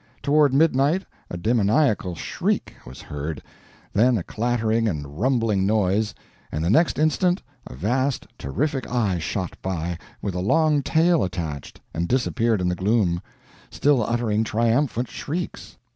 [0.23, 3.39] Toward midnight a demoniacal shriek was heard,
[3.93, 6.15] then a clattering and rumbling noise,
[6.51, 11.81] and the next instant a vast terrific eye shot by, with a long tail attached,
[11.93, 13.21] and disappeared in the gloom,
[13.69, 15.77] still uttering triumphant shrieks.